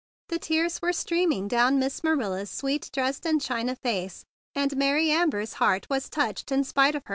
The 0.29 0.39
tears 0.39 0.81
were 0.81 0.93
streaming 0.93 1.47
down 1.47 1.77
Miss 1.77 2.03
Manila's 2.03 2.49
sweet 2.49 2.89
Dresden 2.91 3.39
china 3.39 3.75
face, 3.75 4.25
and 4.55 4.75
Mary 4.75 5.11
Amber's 5.11 5.53
heart 5.61 5.87
was 5.91 6.09
touched 6.09 6.51
in 6.51 6.63
spite 6.63 6.95
of 6.95 7.05
her. 7.05 7.09